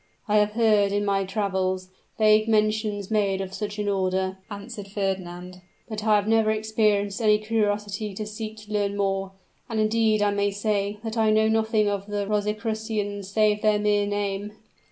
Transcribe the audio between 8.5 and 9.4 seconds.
to learn more